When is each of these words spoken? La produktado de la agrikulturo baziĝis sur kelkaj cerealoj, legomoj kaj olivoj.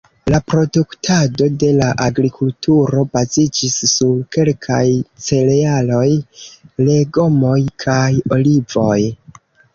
La 0.33 0.37
produktado 0.51 1.49
de 1.63 1.67
la 1.79 1.89
agrikulturo 2.05 3.03
baziĝis 3.17 3.75
sur 3.91 4.17
kelkaj 4.37 4.81
cerealoj, 5.27 6.09
legomoj 6.89 7.61
kaj 7.87 8.03
olivoj. 8.39 8.99